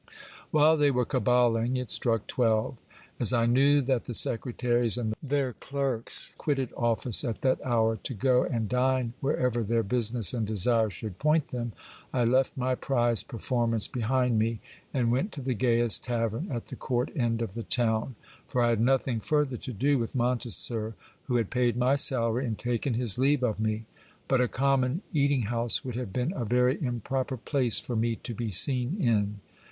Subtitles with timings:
[0.49, 2.77] While they were caballing it struck twelve
[3.19, 8.13] As I knew that the secretaries and their clerks quitted office at that hour to
[8.15, 11.73] go and dine wherever their busi ness and desire should point them,
[12.11, 14.59] I left my prize performance behind me,
[14.91, 18.15] and went to the gayest tavern at the court end of the town,
[18.47, 20.95] for I had nothing further to do with Monteser,
[21.25, 23.85] who had paid my salary, and taken his leave of me
[24.27, 28.33] But a common eating house would have been a very improper place for me to
[28.33, 29.41] be seen in.